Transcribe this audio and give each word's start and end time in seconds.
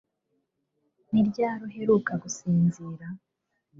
Ni 1.11 1.21
ryari 1.27 1.61
uheruka 1.67 2.11
gusinzira? 2.23 3.05